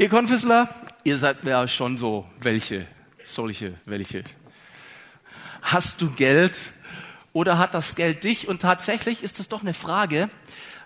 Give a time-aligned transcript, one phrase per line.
[0.00, 0.74] Ihr Konfessler,
[1.04, 2.86] ihr seid ja schon so welche,
[3.26, 4.24] solche, welche.
[5.60, 6.56] Hast du Geld
[7.34, 8.48] oder hat das Geld dich?
[8.48, 10.30] Und tatsächlich ist es doch eine Frage,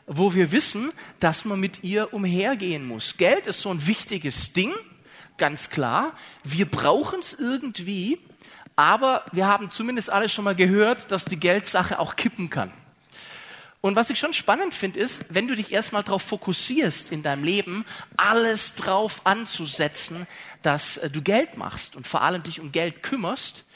[0.08, 0.90] wo wir wissen,
[1.20, 3.16] dass man mit ihr umhergehen muss.
[3.16, 4.72] Geld ist so ein wichtiges Ding,
[5.38, 6.14] ganz klar.
[6.42, 8.18] Wir brauchen es irgendwie,
[8.74, 12.72] aber wir haben zumindest alle schon mal gehört, dass die Geldsache auch kippen kann.
[13.84, 17.44] Und was ich schon spannend finde, ist, wenn du dich erstmal darauf fokussierst in deinem
[17.44, 17.84] Leben,
[18.16, 20.26] alles drauf anzusetzen,
[20.62, 23.66] dass äh, du Geld machst und vor allem dich um Geld kümmerst,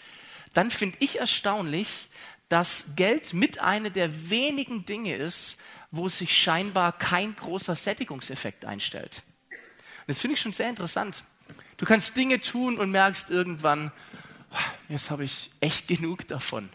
[0.55, 2.09] dann finde ich erstaunlich,
[2.49, 5.59] dass Geld mit einer der wenigen Dinge ist,
[5.91, 9.21] wo sich scheinbar kein großer Sättigungseffekt einstellt.
[10.07, 11.23] Das finde ich schon sehr interessant.
[11.77, 13.93] Du kannst Dinge tun und merkst irgendwann,
[14.89, 16.71] jetzt habe ich echt genug davon.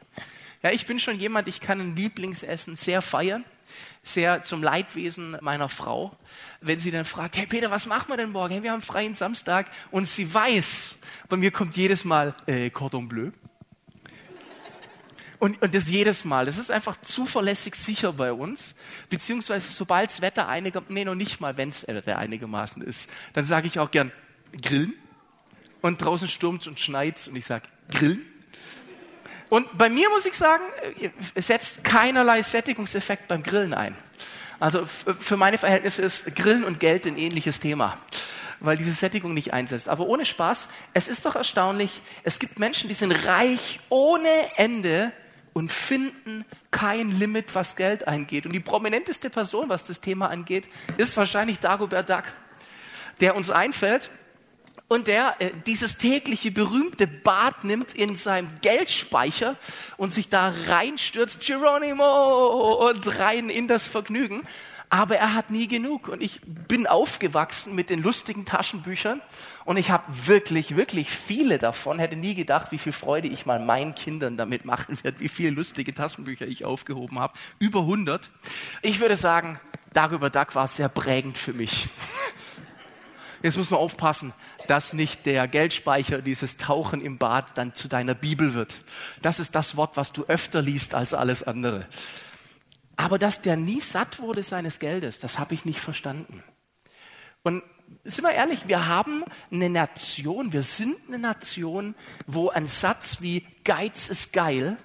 [0.63, 3.43] Ja, ich bin schon jemand, ich kann ein Lieblingsessen sehr feiern,
[4.01, 6.15] sehr zum Leidwesen meiner Frau.
[6.61, 8.53] Wenn sie dann fragt, hey Peter, was machen wir denn morgen?
[8.53, 10.95] Hey, wir haben freien Samstag und sie weiß,
[11.27, 13.31] bei mir kommt jedes Mal äh, Cordon Bleu.
[15.37, 16.45] Und, und das jedes Mal.
[16.45, 18.73] Das ist einfach zuverlässig sicher bei uns.
[19.09, 23.43] Beziehungsweise sobald das Wetter einigermaßen, nee, noch nicht mal, wenn es Wetter einigermaßen ist, dann
[23.43, 24.13] sage ich auch gern
[24.61, 24.93] grillen.
[25.81, 28.32] Und draußen stürmt und schneit und ich sage grillen.
[29.49, 30.63] Und bei mir muss ich sagen,
[31.35, 33.95] es setzt keinerlei Sättigungseffekt beim Grillen ein.
[34.59, 37.97] Also für meine Verhältnisse ist Grillen und Geld ein ähnliches Thema,
[38.59, 39.89] weil diese Sättigung nicht einsetzt.
[39.89, 45.11] Aber ohne Spaß, es ist doch erstaunlich, es gibt Menschen, die sind reich ohne Ende
[45.53, 48.45] und finden kein Limit, was Geld eingeht.
[48.45, 52.23] Und die prominenteste Person, was das Thema angeht, ist wahrscheinlich Dagobert Duck,
[53.21, 54.09] der uns einfällt,
[54.93, 59.55] und der äh, dieses tägliche berühmte Bad nimmt in seinem Geldspeicher
[59.97, 64.43] und sich da reinstürzt, Geronimo, und rein in das Vergnügen.
[64.89, 66.09] Aber er hat nie genug.
[66.09, 69.19] Und ich bin aufgewachsen mit den lustigen Taschenbüchern
[69.65, 71.97] und ich habe wirklich, wirklich viele davon.
[71.97, 75.49] Hätte nie gedacht, wie viel Freude ich mal meinen Kindern damit machen werde, wie viele
[75.49, 77.33] lustige Taschenbücher ich aufgehoben habe.
[77.57, 78.29] Über 100.
[78.83, 79.59] Ich würde sagen,
[79.91, 81.87] darüber Duck war sehr prägend für mich.
[83.43, 84.33] Jetzt muss man aufpassen,
[84.67, 88.81] dass nicht der Geldspeicher, dieses Tauchen im Bad dann zu deiner Bibel wird.
[89.21, 91.85] Das ist das Wort, was du öfter liest als alles andere.
[92.95, 96.41] Aber dass der nie satt wurde seines Geldes, das habe ich nicht verstanden.
[97.43, 97.63] Und
[98.05, 103.45] sind wir ehrlich, wir haben eine Nation, wir sind eine Nation, wo ein Satz wie
[103.63, 104.77] Geiz ist geil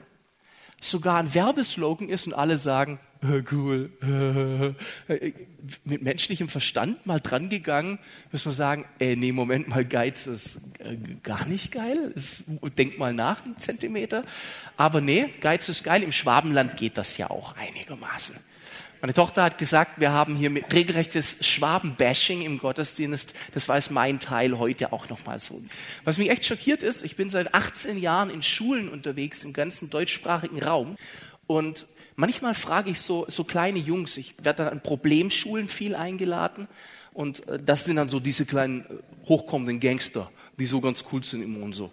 [0.80, 3.00] sogar ein Werbeslogan ist und alle sagen,
[3.52, 3.90] cool,
[5.84, 7.98] mit menschlichem Verstand mal dran gegangen,
[8.32, 12.14] müssen wir sagen, ey, nee, Moment mal, Geiz ist äh, gar nicht geil.
[12.76, 14.24] Denk mal nach, einen Zentimeter.
[14.76, 16.02] Aber nee, Geiz ist geil.
[16.02, 18.36] Im Schwabenland geht das ja auch einigermaßen.
[19.00, 23.32] Meine Tochter hat gesagt, wir haben hier regelrechtes Schwabenbashing im Gottesdienst.
[23.54, 25.62] Das war es mein Teil heute auch nochmal so.
[26.02, 29.88] Was mich echt schockiert ist, ich bin seit 18 Jahren in Schulen unterwegs, im ganzen
[29.88, 30.96] deutschsprachigen Raum.
[31.46, 31.86] Und
[32.18, 36.68] manchmal frage ich so, so kleine Jungs, ich werde dann an Problemschulen viel eingeladen.
[37.14, 41.22] Und äh, das sind dann so diese kleinen äh, hochkommenden Gangster, die so ganz cool
[41.22, 41.90] sind immer und so.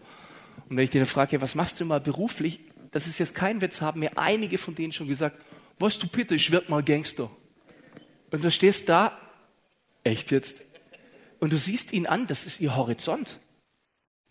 [0.68, 2.59] Und wenn ich denen frage, was machst du mal beruflich?
[2.91, 5.40] Das ist jetzt kein Witz, haben mir einige von denen schon gesagt,
[5.80, 7.30] weißt du, Peter, ich werd mal Gangster.
[8.31, 9.18] Und du stehst da,
[10.03, 10.62] echt jetzt?
[11.40, 13.40] Und du siehst ihn an, das ist ihr Horizont.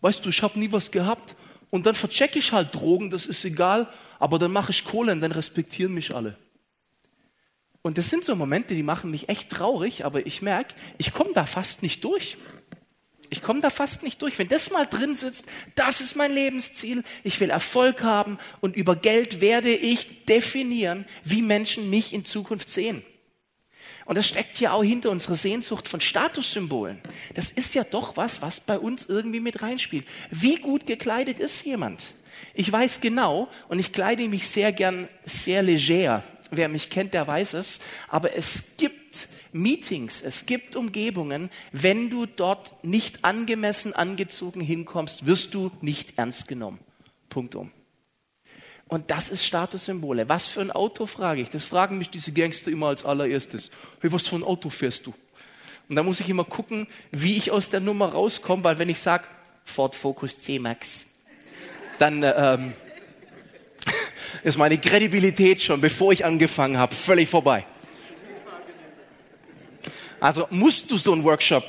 [0.01, 1.35] Weißt du, ich habe nie was gehabt.
[1.75, 5.19] Und dann verchecke ich halt Drogen, das ist egal, aber dann mache ich Kohle und
[5.19, 6.37] dann respektieren mich alle.
[7.81, 11.31] Und das sind so Momente, die machen mich echt traurig, aber ich merke, ich komme
[11.33, 12.37] da fast nicht durch.
[13.29, 14.39] Ich komme da fast nicht durch.
[14.39, 18.95] Wenn das mal drin sitzt, das ist mein Lebensziel, ich will Erfolg haben und über
[18.95, 23.03] Geld werde ich definieren, wie Menschen mich in Zukunft sehen.
[24.05, 27.01] Und das steckt ja auch hinter unserer Sehnsucht von Statussymbolen.
[27.33, 30.05] Das ist ja doch was, was bei uns irgendwie mit reinspielt.
[30.29, 32.05] Wie gut gekleidet ist jemand?
[32.53, 36.23] Ich weiß genau und ich kleide mich sehr gern sehr leger.
[36.51, 37.79] Wer mich kennt, der weiß es.
[38.07, 45.53] Aber es gibt Meetings, es gibt Umgebungen, wenn du dort nicht angemessen angezogen hinkommst, wirst
[45.53, 46.79] du nicht ernst genommen.
[47.29, 47.71] Punkt um.
[48.87, 50.29] Und das ist Statussymbole.
[50.29, 51.49] Was für ein Auto frage ich?
[51.49, 53.71] Das fragen mich diese Gangster immer als allererstes.
[53.99, 55.13] Hey, was für ein Auto fährst du?
[55.89, 58.99] Und da muss ich immer gucken, wie ich aus der Nummer rauskomme, weil wenn ich
[58.99, 59.25] sage
[59.63, 61.05] Ford Focus C-Max,
[61.99, 62.73] dann ähm,
[64.43, 67.65] ist meine Kredibilität schon, bevor ich angefangen habe, völlig vorbei.
[70.19, 71.63] Also musst du so einen Workshop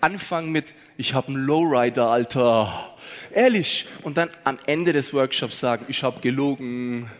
[0.00, 2.93] anfangen mit, ich habe einen Lowrider, Alter.
[3.32, 3.86] Ehrlich.
[4.02, 7.10] Und dann am Ende des Workshops sagen, ich habe gelogen.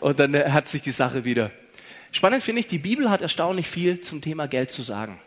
[0.00, 1.50] Und dann hat sich die Sache wieder.
[2.12, 5.20] Spannend finde ich, die Bibel hat erstaunlich viel zum Thema Geld zu sagen.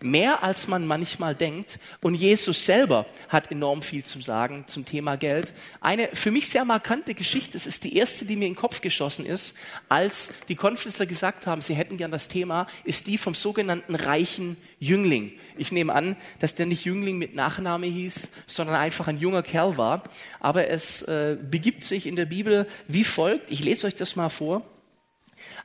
[0.00, 1.78] Mehr als man manchmal denkt.
[2.00, 5.52] Und Jesus selber hat enorm viel zu sagen zum Thema Geld.
[5.80, 8.80] Eine für mich sehr markante Geschichte, das ist die erste, die mir in den Kopf
[8.80, 9.56] geschossen ist,
[9.88, 14.56] als die Konflissler gesagt haben, sie hätten gern das Thema, ist die vom sogenannten reichen
[14.78, 15.32] Jüngling.
[15.56, 19.76] Ich nehme an, dass der nicht Jüngling mit Nachname hieß, sondern einfach ein junger Kerl
[19.76, 20.04] war.
[20.40, 23.50] Aber es äh, begibt sich in der Bibel wie folgt.
[23.50, 24.62] Ich lese euch das mal vor.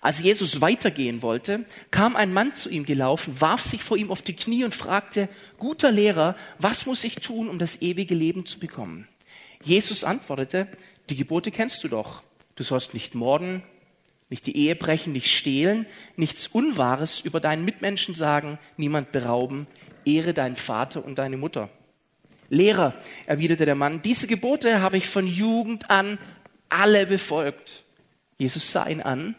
[0.02, 4.22] Als Jesus weitergehen wollte, kam ein Mann zu ihm gelaufen, warf sich vor ihm auf
[4.22, 8.60] die Knie und fragte, guter Lehrer, was muss ich tun, um das ewige Leben zu
[8.60, 9.08] bekommen?
[9.64, 10.68] Jesus antwortete,
[11.10, 12.24] die Gebote kennst du doch.
[12.56, 13.64] Du sollst nicht morden,
[14.30, 15.86] nicht die Ehe brechen, nicht stehlen,
[16.16, 19.68] nichts Unwahres über deinen Mitmenschen sagen, niemand berauben,
[20.06, 21.70] ehre deinen Vater und deine Mutter.
[22.50, 22.94] Lehrer,
[23.26, 26.20] erwiderte der Mann, diese Gebote habe ich von Jugend an
[26.70, 27.84] alle befolgt.
[28.38, 29.36] Jesus sah ihn an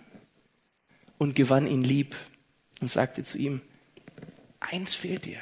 [1.19, 2.16] und gewann ihn lieb
[2.81, 3.61] und sagte zu ihm,
[4.61, 5.40] eins fehlt dir.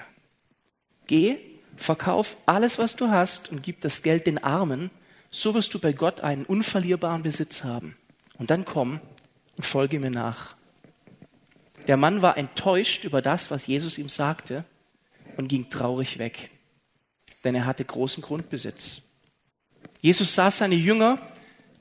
[1.06, 1.38] Geh,
[1.76, 4.90] verkauf alles, was du hast und gib das Geld den Armen,
[5.30, 7.96] so wirst du bei Gott einen unverlierbaren Besitz haben.
[8.38, 9.00] Und dann komm
[9.56, 10.54] und folge mir nach.
[11.86, 14.64] Der Mann war enttäuscht über das, was Jesus ihm sagte
[15.36, 16.50] und ging traurig weg,
[17.44, 19.02] denn er hatte großen Grundbesitz.
[20.00, 21.18] Jesus sah seine Jünger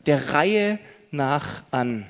[0.05, 0.79] der Reihe
[1.11, 2.09] nach an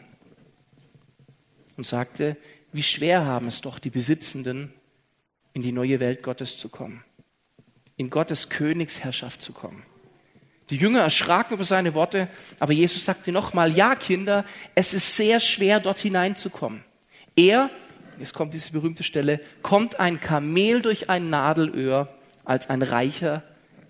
[1.81, 2.37] und sagte,
[2.73, 4.71] wie schwer haben es doch die Besitzenden,
[5.51, 7.03] in die neue Welt Gottes zu kommen,
[7.97, 9.81] in Gottes Königsherrschaft zu kommen.
[10.69, 12.27] Die Jünger erschraken über seine Worte,
[12.59, 14.45] aber Jesus sagte nochmal, ja Kinder,
[14.75, 16.83] es ist sehr schwer, dort hineinzukommen.
[17.35, 17.71] Er,
[18.19, 23.41] jetzt kommt diese berühmte Stelle, kommt ein Kamel durch ein Nadelöhr als ein Reicher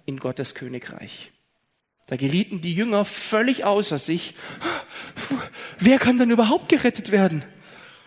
[0.06, 1.34] in Gottes Königreich.
[2.08, 4.34] Da gerieten die Jünger völlig außer sich.
[5.78, 7.44] Wer kann denn überhaupt gerettet werden?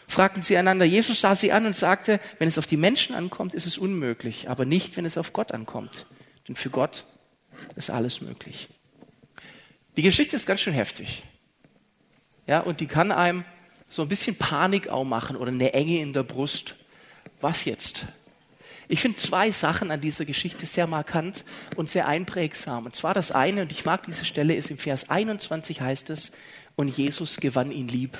[0.06, 0.84] Fragten sie einander.
[0.84, 4.48] Jesus sah sie an und sagte, wenn es auf die Menschen ankommt, ist es unmöglich,
[4.48, 6.06] aber nicht, wenn es auf Gott ankommt.
[6.46, 7.04] Denn für Gott
[7.76, 8.68] ist alles möglich.
[9.96, 11.22] Die Geschichte ist ganz schön heftig.
[12.46, 13.44] Ja, und die kann einem
[13.88, 16.74] so ein bisschen Panik auch machen oder eine Enge in der Brust.
[17.40, 18.06] Was jetzt?
[18.88, 21.44] Ich finde zwei Sachen an dieser Geschichte sehr markant
[21.76, 22.84] und sehr einprägsam.
[22.84, 26.32] Und zwar das eine, und ich mag diese Stelle, ist im Vers 21 heißt es,
[26.76, 28.18] und Jesus gewann ihn lieb.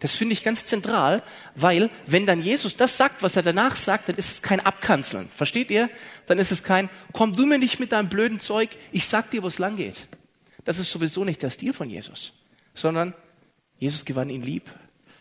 [0.00, 1.22] Das finde ich ganz zentral,
[1.54, 5.28] weil wenn dann Jesus das sagt, was er danach sagt, dann ist es kein Abkanzeln.
[5.34, 5.88] Versteht ihr?
[6.26, 9.42] Dann ist es kein, komm du mir nicht mit deinem blöden Zeug, ich sag dir,
[9.42, 10.08] wo es lang geht.
[10.64, 12.32] Das ist sowieso nicht der Stil von Jesus,
[12.74, 13.14] sondern
[13.78, 14.72] Jesus gewann ihn lieb.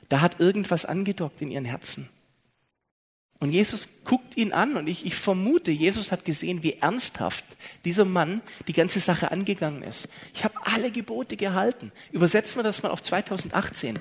[0.10, 2.10] Da hat irgendwas angedockt in ihren Herzen.
[3.40, 7.44] Und Jesus guckt ihn an und ich, ich vermute, Jesus hat gesehen, wie ernsthaft
[7.84, 10.08] dieser Mann die ganze Sache angegangen ist.
[10.34, 11.92] Ich habe alle Gebote gehalten.
[12.14, 14.00] Übersetzen wir das mal auf 2018.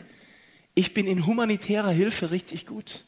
[0.75, 3.05] Ich bin in humanitärer Hilfe richtig gut.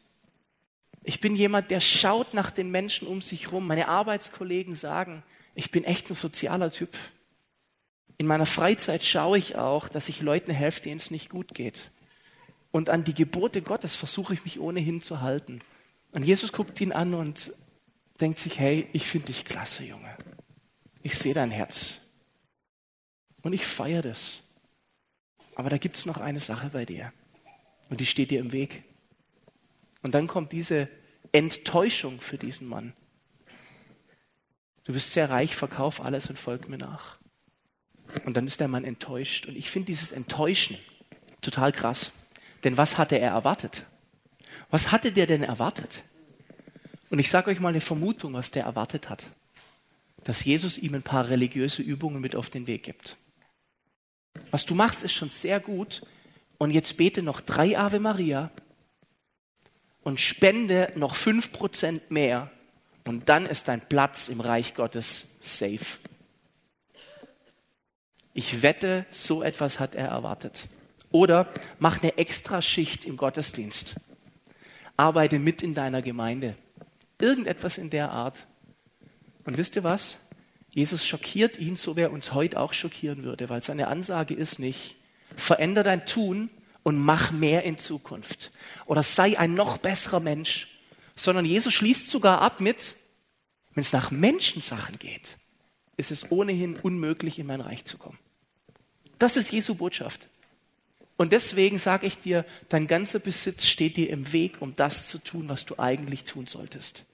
[1.03, 3.67] Ich bin jemand, der schaut nach den Menschen um sich herum.
[3.67, 5.23] Meine Arbeitskollegen sagen,
[5.55, 6.97] ich bin echt ein sozialer Typ.
[8.17, 11.91] In meiner Freizeit schaue ich auch, dass ich Leuten helfe, denen es nicht gut geht.
[12.71, 15.61] Und an die Gebote Gottes versuche ich mich ohnehin zu halten.
[16.13, 17.53] Und Jesus guckt ihn an und
[18.21, 20.17] denkt sich, hey, ich finde dich klasse, Junge.
[21.03, 21.99] Ich sehe dein Herz.
[23.43, 24.41] Und ich feiere das.
[25.55, 27.13] Aber da gibt es noch eine Sache bei dir.
[27.91, 28.85] Und die steht dir im Weg.
[30.03, 30.89] Und dann kommt diese
[31.33, 32.93] Enttäuschung für diesen Mann.
[34.85, 37.19] Du bist sehr reich, verkauf alles und folg mir nach.
[38.25, 39.47] Und dann ist der Mann enttäuscht.
[39.47, 40.79] Und ich finde dieses Enttäuschen
[41.41, 42.13] total krass.
[42.65, 43.85] Denn was hatte er erwartet?
[44.71, 46.05] Was hatte der denn erwartet?
[47.11, 49.31] Und ich sage euch mal eine Vermutung, was der erwartet hat.
[50.25, 53.17] Dass Jesus ihm ein paar religiöse Übungen mit auf den Weg gibt.
[54.51, 56.03] Was du machst, ist schon sehr gut,
[56.59, 58.51] und jetzt bete noch drei Ave Maria
[60.03, 62.51] und spende noch fünf Prozent mehr
[63.05, 65.99] und dann ist dein Platz im Reich Gottes safe.
[68.33, 70.67] Ich wette, so etwas hat er erwartet.
[71.13, 73.95] Oder mach eine Extraschicht im Gottesdienst.
[74.97, 76.57] Arbeite mit in deiner Gemeinde.
[77.21, 78.47] Irgendetwas in der Art.
[79.45, 80.17] Und wisst ihr was?
[80.71, 84.59] Jesus schockiert ihn, so wie er uns heute auch schockieren würde, weil seine Ansage ist
[84.59, 84.97] nicht,
[85.37, 86.51] Veränder dein Tun
[86.83, 88.53] und mach mehr in Zukunft.
[88.87, 90.69] Oder sei ein noch besserer Mensch.
[91.17, 92.95] Sondern Jesus schließt sogar ab mit,
[93.75, 95.37] wenn es nach Menschensachen geht,
[95.97, 98.19] ist es ohnehin unmöglich, in mein Reich zu kommen.
[99.19, 100.29] Das ist Jesu Botschaft.
[101.17, 105.19] Und deswegen sage ich dir, dein ganzer Besitz steht dir im Weg, um das zu
[105.19, 107.05] tun, was du eigentlich tun solltest.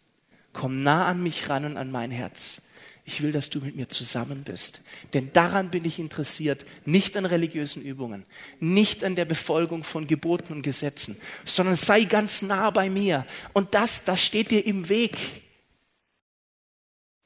[0.52, 2.62] Komm nah an mich ran und an mein Herz.
[3.04, 4.82] Ich will, dass du mit mir zusammen bist.
[5.14, 8.24] Denn daran bin ich interessiert, nicht an religiösen Übungen,
[8.60, 13.26] nicht an der Befolgung von Geboten und Gesetzen, sondern sei ganz nah bei mir.
[13.52, 15.16] Und das, das steht dir im Weg.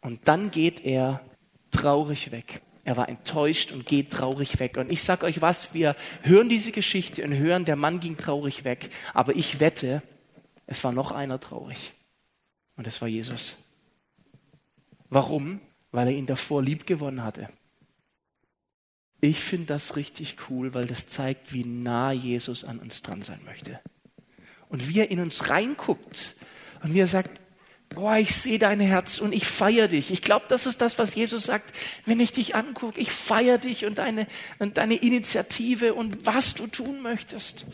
[0.00, 1.21] Und dann geht er
[1.71, 2.62] traurig weg.
[2.85, 4.76] Er war enttäuscht und geht traurig weg.
[4.76, 8.64] Und ich sage euch was, wir hören diese Geschichte und hören, der Mann ging traurig
[8.64, 8.90] weg.
[9.14, 10.02] Aber ich wette,
[10.66, 11.93] es war noch einer traurig.
[12.76, 13.54] Und es war Jesus.
[15.14, 15.61] Warum?
[15.92, 17.49] Weil er ihn davor lieb gewonnen hatte.
[19.21, 23.40] Ich finde das richtig cool, weil das zeigt, wie nah Jesus an uns dran sein
[23.44, 23.78] möchte.
[24.68, 26.35] Und wie er in uns reinguckt
[26.83, 27.40] und wie er sagt,
[27.90, 30.11] boah, ich sehe dein Herz und ich feiere dich.
[30.11, 31.73] Ich glaube, das ist das, was Jesus sagt,
[32.06, 34.26] wenn ich dich angucke, ich feiere dich und deine,
[34.59, 37.66] und deine Initiative und was du tun möchtest.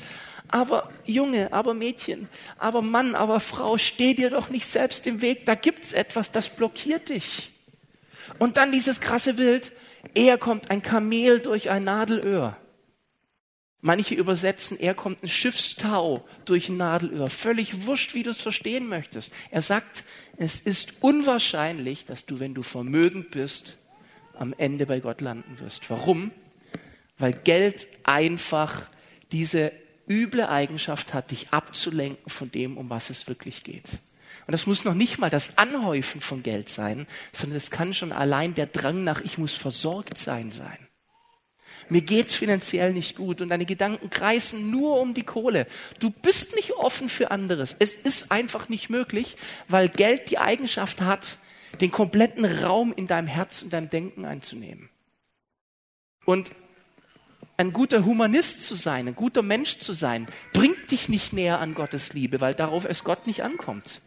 [0.52, 2.28] Aber Junge, aber Mädchen,
[2.58, 5.46] aber Mann, aber Frau, steh dir doch nicht selbst im Weg.
[5.46, 7.52] Da gibt's etwas, das blockiert dich.
[8.38, 9.72] Und dann dieses krasse Bild.
[10.14, 12.56] Er kommt ein Kamel durch ein Nadelöhr.
[13.82, 17.30] Manche übersetzen, er kommt ein Schiffstau durch ein Nadelöhr.
[17.30, 19.32] Völlig wurscht, wie du es verstehen möchtest.
[19.50, 20.04] Er sagt,
[20.36, 23.76] es ist unwahrscheinlich, dass du, wenn du vermögend bist,
[24.34, 25.88] am Ende bei Gott landen wirst.
[25.90, 26.30] Warum?
[27.18, 28.90] Weil Geld einfach
[29.32, 29.72] diese
[30.10, 33.88] üble Eigenschaft hat, dich abzulenken von dem, um was es wirklich geht.
[34.46, 38.12] Und das muss noch nicht mal das Anhäufen von Geld sein, sondern es kann schon
[38.12, 40.78] allein der Drang nach, ich muss versorgt sein sein.
[41.88, 45.66] Mir geht's finanziell nicht gut und deine Gedanken kreisen nur um die Kohle.
[45.98, 47.74] Du bist nicht offen für anderes.
[47.78, 49.36] Es ist einfach nicht möglich,
[49.68, 51.38] weil Geld die Eigenschaft hat,
[51.80, 54.88] den kompletten Raum in deinem Herz und deinem Denken einzunehmen.
[56.24, 56.50] Und
[57.60, 61.74] ein guter Humanist zu sein, ein guter Mensch zu sein, bringt dich nicht näher an
[61.74, 64.00] Gottes Liebe, weil darauf es Gott nicht ankommt.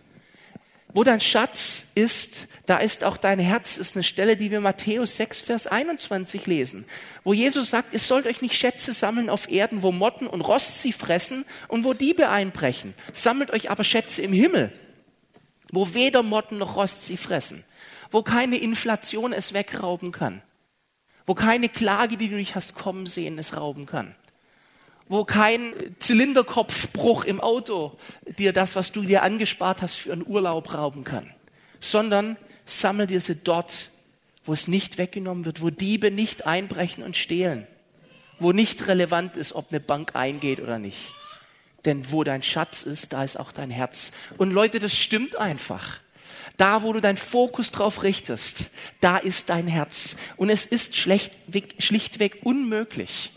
[0.91, 5.17] Wo dein Schatz ist, da ist auch dein Herz, ist eine Stelle, die wir Matthäus
[5.17, 6.85] 6, Vers 21 lesen,
[7.23, 10.81] wo Jesus sagt, ihr sollt euch nicht Schätze sammeln auf Erden, wo Motten und Rost
[10.81, 12.95] sie fressen und wo Diebe einbrechen.
[13.11, 14.71] Sammelt euch aber Schätze im Himmel,
[15.71, 17.63] wo weder Motten noch Rost sie fressen,
[18.09, 20.41] wo keine Inflation es wegrauben kann
[21.25, 24.15] wo keine Klage, die du nicht hast kommen sehen, es rauben kann.
[25.07, 27.97] Wo kein Zylinderkopfbruch im Auto
[28.37, 31.29] dir das, was du dir angespart hast, für einen Urlaub rauben kann.
[31.79, 33.89] Sondern sammel dir sie dort,
[34.45, 37.67] wo es nicht weggenommen wird, wo Diebe nicht einbrechen und stehlen.
[38.39, 41.13] Wo nicht relevant ist, ob eine Bank eingeht oder nicht.
[41.85, 44.11] Denn wo dein Schatz ist, da ist auch dein Herz.
[44.37, 45.99] Und Leute, das stimmt einfach.
[46.57, 48.65] Da, wo du deinen Fokus drauf richtest,
[48.99, 50.15] da ist dein Herz.
[50.37, 53.31] Und es ist schlichtweg, schlichtweg unmöglich,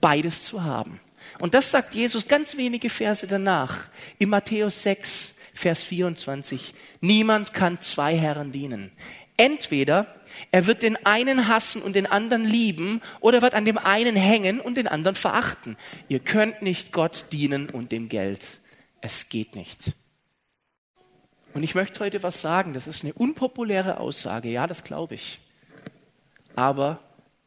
[0.00, 1.00] beides zu haben.
[1.38, 3.88] Und das sagt Jesus ganz wenige Verse danach.
[4.18, 6.74] In Matthäus 6, Vers 24.
[7.00, 8.92] Niemand kann zwei Herren dienen.
[9.36, 10.14] Entweder
[10.50, 14.60] er wird den einen hassen und den anderen lieben oder wird an dem einen hängen
[14.60, 15.76] und den anderen verachten.
[16.08, 18.46] Ihr könnt nicht Gott dienen und dem Geld.
[19.00, 19.80] Es geht nicht.
[21.56, 25.38] Und ich möchte heute was sagen, das ist eine unpopuläre Aussage, ja, das glaube ich.
[26.54, 27.00] Aber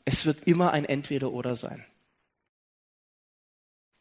[0.04, 1.86] es wird immer ein Entweder-Oder sein.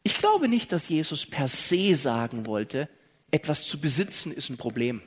[0.01, 2.89] Ich glaube nicht, dass Jesus per se sagen wollte,
[3.29, 5.03] etwas zu besitzen ist ein Problem.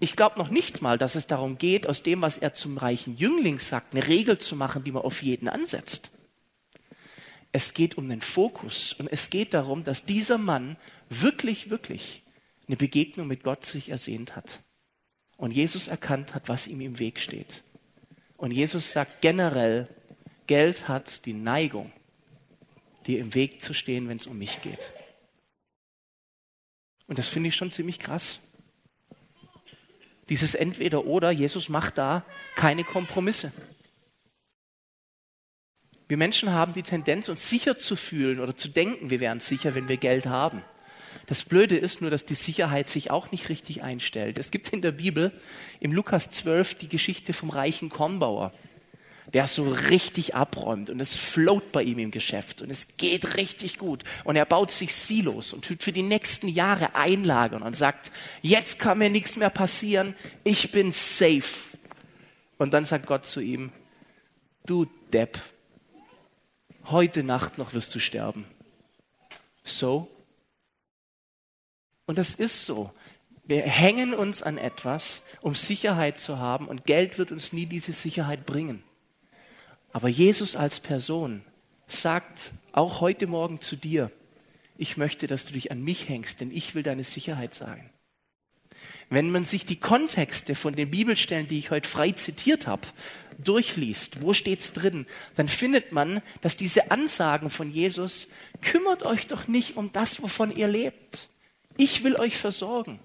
[0.00, 3.16] Ich glaube noch nicht mal, dass es darum geht, aus dem, was er zum reichen
[3.16, 6.10] Jüngling sagt, eine Regel zu machen, die man auf jeden ansetzt.
[7.52, 10.76] Es geht um den Fokus und es geht darum, dass dieser Mann
[11.08, 12.24] wirklich, wirklich
[12.66, 14.62] eine Begegnung mit Gott sich ersehnt hat.
[15.36, 17.62] Und Jesus erkannt hat, was ihm im Weg steht.
[18.36, 19.88] Und Jesus sagt generell,
[20.46, 21.92] Geld hat die Neigung,
[23.06, 24.90] dir im Weg zu stehen, wenn es um mich geht.
[27.06, 28.40] Und das finde ich schon ziemlich krass.
[30.28, 32.24] Dieses Entweder-Oder, Jesus macht da
[32.56, 33.52] keine Kompromisse.
[36.08, 39.74] Wir Menschen haben die Tendenz, uns sicher zu fühlen oder zu denken, wir wären sicher,
[39.74, 40.62] wenn wir Geld haben.
[41.26, 44.38] Das Blöde ist nur, dass die Sicherheit sich auch nicht richtig einstellt.
[44.38, 45.32] Es gibt in der Bibel
[45.80, 48.52] im Lukas 12 die Geschichte vom reichen Kornbauer,
[49.32, 53.78] der so richtig abräumt und es float bei ihm im Geschäft und es geht richtig
[53.78, 58.12] gut und er baut sich Silos und tut für die nächsten Jahre einlagern und sagt,
[58.42, 61.76] jetzt kann mir nichts mehr passieren, ich bin safe.
[62.58, 63.72] Und dann sagt Gott zu ihm,
[64.64, 65.38] du Depp,
[66.86, 68.46] heute Nacht noch wirst du sterben.
[69.64, 70.08] So,
[72.06, 72.92] und das ist so.
[73.44, 77.92] Wir hängen uns an etwas, um Sicherheit zu haben und Geld wird uns nie diese
[77.92, 78.82] Sicherheit bringen.
[79.92, 81.44] Aber Jesus als Person
[81.86, 84.10] sagt auch heute Morgen zu dir,
[84.76, 87.90] ich möchte, dass du dich an mich hängst, denn ich will deine Sicherheit sein.
[89.08, 92.86] Wenn man sich die Kontexte von den Bibelstellen, die ich heute frei zitiert habe,
[93.38, 98.28] durchliest, wo steht's drin, dann findet man, dass diese Ansagen von Jesus,
[98.60, 101.28] kümmert euch doch nicht um das, wovon ihr lebt.
[101.76, 103.00] Ich will euch versorgen.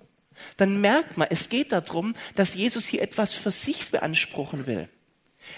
[0.57, 4.89] Dann merkt man, es geht darum, dass Jesus hier etwas für sich beanspruchen will.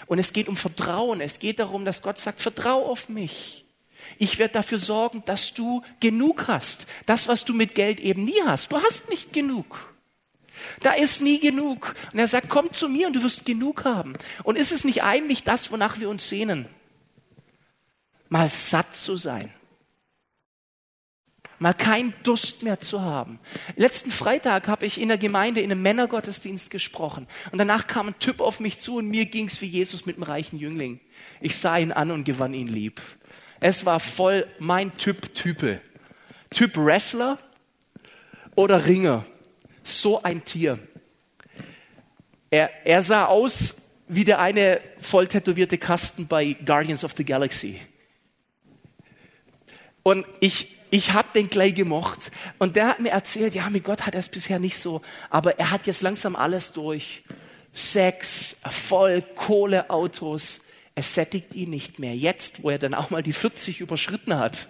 [0.07, 1.21] Und es geht um Vertrauen.
[1.21, 3.65] Es geht darum, dass Gott sagt, vertrau auf mich.
[4.17, 6.87] Ich werde dafür sorgen, dass du genug hast.
[7.05, 8.71] Das, was du mit Geld eben nie hast.
[8.71, 9.93] Du hast nicht genug.
[10.81, 11.95] Da ist nie genug.
[12.11, 14.15] Und er sagt, komm zu mir und du wirst genug haben.
[14.43, 16.67] Und ist es nicht eigentlich das, wonach wir uns sehnen?
[18.29, 19.53] Mal satt zu sein.
[21.63, 23.39] Mal keinen Durst mehr zu haben.
[23.77, 27.25] Letzten Freitag habe ich in der Gemeinde in einem Männergottesdienst gesprochen.
[27.53, 30.17] Und danach kam ein Typ auf mich zu und mir ging es wie Jesus mit
[30.17, 30.99] dem reichen Jüngling.
[31.39, 33.01] Ich sah ihn an und gewann ihn lieb.
[33.61, 35.79] Es war voll mein Typ Type.
[36.49, 37.39] Typ Wrestler
[38.55, 39.25] oder Ringer
[39.85, 40.79] so ein Tier.
[42.49, 43.75] Er, er sah aus
[44.09, 47.79] wie der eine voll tätowierte Kasten bei Guardians of the Galaxy.
[50.03, 52.31] Und ich, ich habe den gleich gemocht.
[52.59, 55.57] Und der hat mir erzählt, ja, mit Gott hat er es bisher nicht so, aber
[55.57, 57.23] er hat jetzt langsam alles durch.
[57.73, 60.61] Sex, Erfolg, Kohle, Autos.
[60.93, 62.15] Es sättigt ihn nicht mehr.
[62.15, 64.67] Jetzt, wo er dann auch mal die 40 überschritten hat,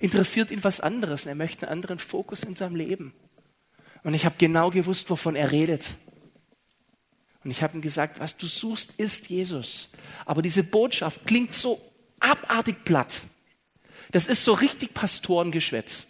[0.00, 3.14] interessiert ihn was anderes und er möchte einen anderen Fokus in seinem Leben.
[4.02, 5.84] Und ich habe genau gewusst, wovon er redet.
[7.44, 9.88] Und ich habe ihm gesagt, was du suchst, ist Jesus.
[10.26, 11.80] Aber diese Botschaft klingt so
[12.18, 13.20] abartig platt.
[14.14, 16.06] Das ist so richtig Pastorengeschwätz.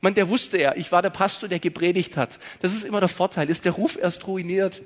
[0.00, 2.40] Man, der wusste ja, ich war der Pastor, der gepredigt hat.
[2.62, 4.82] Das ist immer der Vorteil, ist der Ruf erst ruiniert.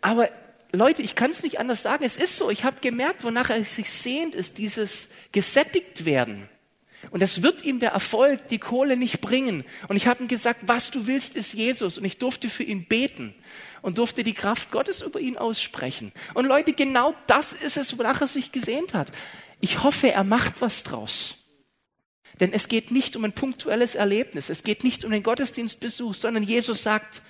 [0.00, 0.28] Aber
[0.70, 2.04] Leute, ich kann es nicht anders sagen.
[2.04, 2.50] Es ist so.
[2.50, 6.48] Ich habe gemerkt, wonach er sich sehnt, ist dieses gesättigt werden.
[7.10, 9.64] Und das wird ihm der Erfolg, die Kohle nicht bringen.
[9.88, 11.98] Und ich habe ihm gesagt, was du willst, ist Jesus.
[11.98, 13.34] Und ich durfte für ihn beten
[13.82, 16.12] und durfte die Kraft Gottes über ihn aussprechen.
[16.34, 19.10] Und Leute, genau das ist es, wonach er sich gesehnt hat.
[19.60, 21.34] Ich hoffe, er macht was draus.
[22.40, 24.50] Denn es geht nicht um ein punktuelles Erlebnis.
[24.50, 27.22] Es geht nicht um den Gottesdienstbesuch, sondern Jesus sagt,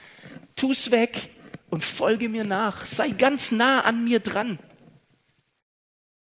[0.57, 1.31] tu's weg
[1.71, 2.85] und folge mir nach.
[2.85, 4.59] Sei ganz nah an mir dran.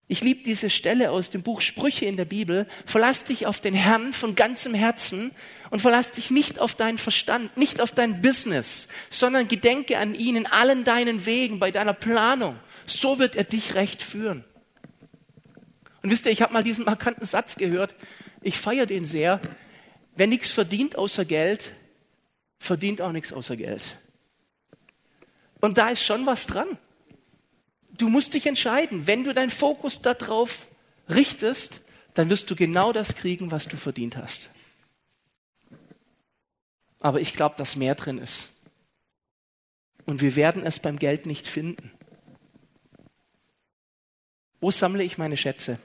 [0.08, 2.68] Ich liebe diese Stelle aus dem Buch Sprüche in der Bibel.
[2.84, 5.32] Verlass dich auf den Herrn von ganzem Herzen
[5.70, 10.36] und verlass dich nicht auf deinen Verstand, nicht auf dein Business, sondern gedenke an ihn
[10.36, 12.56] in allen deinen Wegen, bei deiner Planung.
[12.86, 14.44] So wird er dich recht führen.
[16.06, 17.96] Und wisst ihr, ich habe mal diesen markanten Satz gehört.
[18.40, 19.40] Ich feiere den sehr.
[20.14, 21.72] Wer nichts verdient außer Geld,
[22.60, 23.82] verdient auch nichts außer Geld.
[25.60, 26.78] Und da ist schon was dran
[27.98, 29.06] du musst dich entscheiden.
[29.06, 30.68] Wenn du deinen Fokus darauf
[31.08, 31.80] richtest,
[32.14, 34.50] dann wirst du genau das kriegen, was du verdient hast.
[37.00, 38.48] Aber ich glaube, dass mehr drin ist.
[40.06, 41.90] Und wir werden es beim Geld nicht finden.
[44.60, 45.78] Wo sammle ich meine Schätze?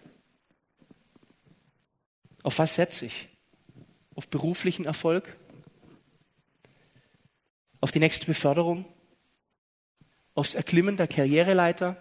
[2.43, 3.29] Auf was setze ich?
[4.15, 5.35] Auf beruflichen Erfolg?
[7.79, 8.85] Auf die nächste Beförderung?
[10.35, 11.97] aufs Erklimmen der Karriereleiter,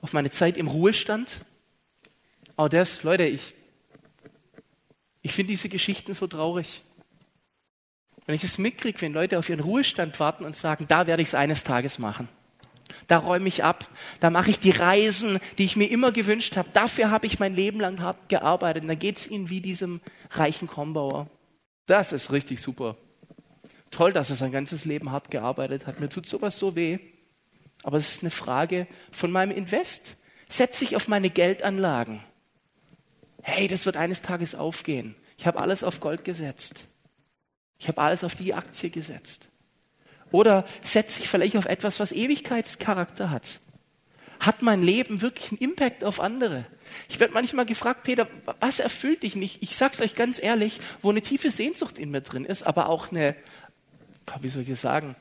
[0.00, 1.44] auf meine Zeit im Ruhestand.
[2.56, 3.54] Auch das, Leute, ich,
[5.22, 6.82] ich finde diese Geschichten so traurig.
[8.26, 11.28] Wenn ich es mitkriege, wenn Leute auf ihren Ruhestand warten und sagen, da werde ich
[11.28, 12.28] es eines Tages machen.
[13.06, 13.88] Da räume ich ab,
[14.20, 16.68] da mache ich die Reisen, die ich mir immer gewünscht habe.
[16.72, 18.82] Dafür habe ich mein Leben lang hart gearbeitet.
[18.82, 21.28] Und da geht es ihnen wie diesem reichen Kombauer.
[21.86, 22.96] Das ist richtig super.
[23.90, 26.00] Toll, dass er sein ganzes Leben hart gearbeitet hat.
[26.00, 26.98] Mir tut sowas so weh.
[27.82, 30.16] Aber es ist eine Frage von meinem Invest.
[30.48, 32.20] Setze ich auf meine Geldanlagen.
[33.42, 35.14] Hey, das wird eines Tages aufgehen.
[35.38, 36.86] Ich habe alles auf Gold gesetzt.
[37.78, 39.48] Ich habe alles auf die Aktie gesetzt.
[40.30, 43.60] Oder setze ich vielleicht auf etwas, was Ewigkeitscharakter hat?
[44.40, 46.64] Hat mein Leben wirklich einen Impact auf andere?
[47.08, 48.28] Ich werde manchmal gefragt, Peter,
[48.60, 49.62] was erfüllt dich nicht?
[49.62, 52.88] Ich sage es euch ganz ehrlich, wo eine tiefe Sehnsucht in mir drin ist, aber
[52.88, 53.34] auch eine
[54.40, 55.16] wie soll ich das sagen,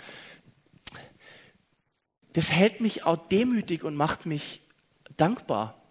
[2.34, 4.62] das hält mich auch demütig und macht mich
[5.16, 5.82] dankbar.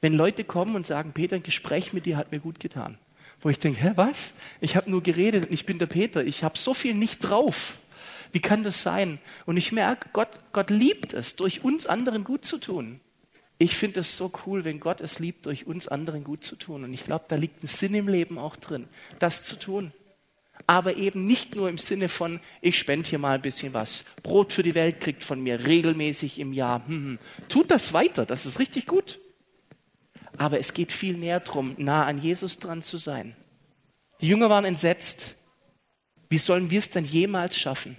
[0.00, 2.98] Wenn Leute kommen und sagen, Peter, ein Gespräch mit dir hat mir gut getan.
[3.40, 4.32] Wo ich denke, hä, was?
[4.60, 6.24] Ich habe nur geredet und ich bin der Peter.
[6.24, 7.78] Ich habe so viel nicht drauf.
[8.32, 9.18] Wie kann das sein?
[9.46, 13.00] Und ich merke, Gott, Gott liebt es, durch uns anderen gut zu tun.
[13.58, 16.84] Ich finde es so cool, wenn Gott es liebt, durch uns anderen gut zu tun.
[16.84, 18.88] Und ich glaube, da liegt ein Sinn im Leben auch drin,
[19.18, 19.92] das zu tun
[20.66, 24.04] aber eben nicht nur im Sinne von, ich spende hier mal ein bisschen was.
[24.22, 26.86] Brot für die Welt kriegt von mir regelmäßig im Jahr.
[26.86, 27.18] Hm, hm.
[27.48, 29.18] Tut das weiter, das ist richtig gut.
[30.36, 33.34] Aber es geht viel mehr darum, nah an Jesus dran zu sein.
[34.20, 35.34] Die Jünger waren entsetzt.
[36.28, 37.96] Wie sollen wir es denn jemals schaffen?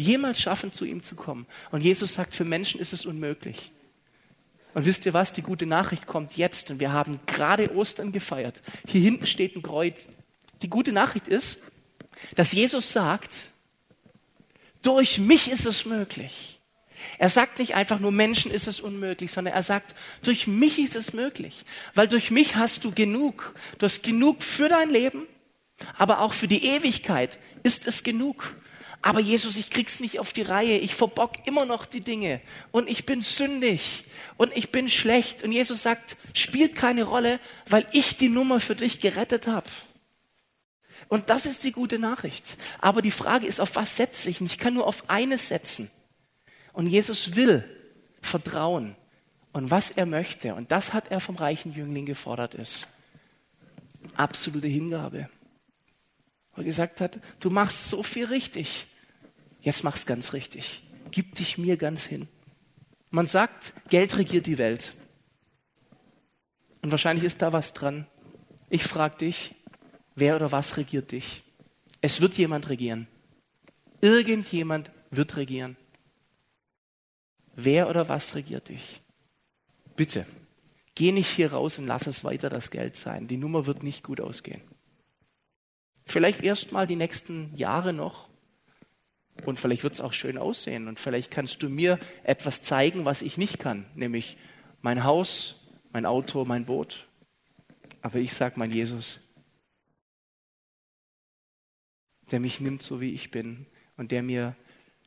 [0.00, 1.46] Jemals schaffen, zu ihm zu kommen?
[1.70, 3.72] Und Jesus sagt, für Menschen ist es unmöglich.
[4.74, 5.32] Und wisst ihr was?
[5.32, 8.62] Die gute Nachricht kommt jetzt und wir haben gerade Ostern gefeiert.
[8.86, 10.08] Hier hinten steht ein Kreuz.
[10.62, 11.58] Die gute Nachricht ist,
[12.36, 13.48] dass Jesus sagt,
[14.82, 16.60] durch mich ist es möglich.
[17.18, 20.96] Er sagt nicht einfach nur Menschen ist es unmöglich, sondern er sagt, durch mich ist
[20.96, 21.64] es möglich.
[21.94, 23.54] Weil durch mich hast du genug.
[23.78, 25.26] Du hast genug für dein Leben,
[25.96, 28.54] aber auch für die Ewigkeit ist es genug.
[29.02, 30.78] Aber Jesus, ich krieg's nicht auf die Reihe.
[30.78, 32.40] Ich verbock immer noch die Dinge.
[32.70, 34.04] Und ich bin sündig.
[34.36, 35.42] Und ich bin schlecht.
[35.42, 39.68] Und Jesus sagt, spielt keine Rolle, weil ich die Nummer für dich gerettet habe.
[41.08, 42.58] Und das ist die gute Nachricht.
[42.78, 44.40] Aber die Frage ist, auf was setze ich?
[44.40, 45.90] Und ich kann nur auf eines setzen.
[46.72, 47.64] Und Jesus will
[48.20, 48.96] Vertrauen
[49.52, 50.54] und was er möchte.
[50.54, 52.86] Und das hat er vom reichen Jüngling gefordert ist.
[54.14, 55.30] Absolute Hingabe.
[56.54, 58.86] Wo er gesagt hat, du machst so viel richtig.
[59.62, 60.82] Jetzt mach's ganz richtig.
[61.10, 62.28] Gib dich mir ganz hin.
[63.10, 64.92] Man sagt, Geld regiert die Welt.
[66.82, 68.06] Und wahrscheinlich ist da was dran.
[68.70, 69.54] Ich frage dich,
[70.14, 71.42] wer oder was regiert dich?
[72.00, 73.08] Es wird jemand regieren.
[74.00, 75.76] Irgendjemand wird regieren.
[77.54, 79.02] Wer oder was regiert dich?
[79.96, 80.24] Bitte,
[80.94, 83.28] geh nicht hier raus und lass es weiter das Geld sein.
[83.28, 84.62] Die Nummer wird nicht gut ausgehen.
[86.06, 88.29] Vielleicht erst mal die nächsten Jahre noch.
[89.46, 90.88] Und vielleicht wird es auch schön aussehen.
[90.88, 94.36] Und vielleicht kannst du mir etwas zeigen, was ich nicht kann, nämlich
[94.82, 95.56] mein Haus,
[95.92, 97.06] mein Auto, mein Boot.
[98.02, 99.18] Aber ich sage mein Jesus,
[102.30, 104.56] der mich nimmt, so wie ich bin und der mir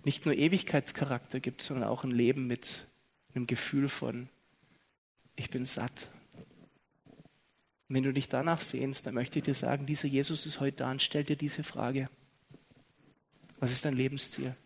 [0.04, 2.88] nicht nur Ewigkeitscharakter gibt, sondern auch ein Leben mit
[3.34, 4.30] einem Gefühl von,
[5.36, 6.10] ich bin satt.
[7.88, 10.78] Und wenn du dich danach sehnst, dann möchte ich dir sagen, dieser Jesus ist heute
[10.78, 12.10] da und stell dir diese Frage.
[13.64, 14.58] Was ist dein Lebensziel?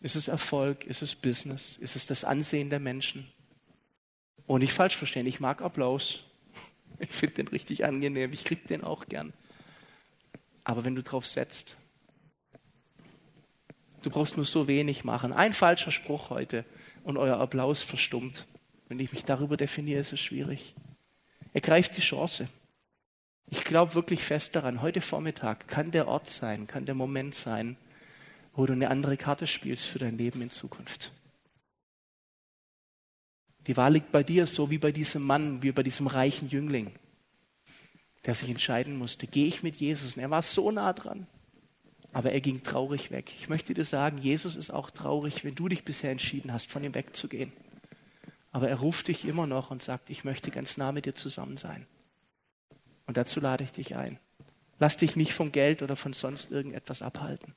[0.00, 0.86] Ist es Erfolg?
[0.86, 1.76] Ist es Business?
[1.76, 3.30] Ist es das Ansehen der Menschen?
[4.46, 6.24] Und nicht falsch verstehen, ich mag Applaus.
[6.98, 8.32] Ich finde den richtig angenehm.
[8.32, 9.34] Ich kriege den auch gern.
[10.64, 11.76] Aber wenn du drauf setzt,
[14.02, 15.34] Du brauchst nur so wenig machen.
[15.34, 16.64] Ein falscher Spruch heute
[17.02, 18.46] und euer Applaus verstummt.
[18.88, 20.74] Wenn ich mich darüber definiere, ist es schwierig.
[21.52, 22.48] Ergreift die Chance.
[23.48, 27.76] Ich glaube wirklich fest daran, heute Vormittag kann der Ort sein, kann der Moment sein,
[28.54, 31.12] wo du eine andere Karte spielst für dein Leben in Zukunft.
[33.66, 36.92] Die Wahl liegt bei dir, so wie bei diesem Mann, wie bei diesem reichen Jüngling,
[38.24, 40.16] der sich entscheiden musste, gehe ich mit Jesus?
[40.16, 41.26] Und er war so nah dran.
[42.12, 43.32] Aber er ging traurig weg.
[43.38, 46.82] Ich möchte dir sagen, Jesus ist auch traurig, wenn du dich bisher entschieden hast, von
[46.82, 47.52] ihm wegzugehen.
[48.52, 51.56] Aber er ruft dich immer noch und sagt, ich möchte ganz nah mit dir zusammen
[51.56, 51.86] sein.
[53.06, 54.18] Und dazu lade ich dich ein.
[54.78, 57.54] Lass dich nicht vom Geld oder von sonst irgendetwas abhalten.